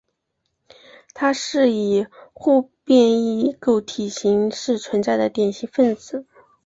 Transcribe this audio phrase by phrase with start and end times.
[1.13, 6.25] 它是以互变异构体形式存在的典型分子。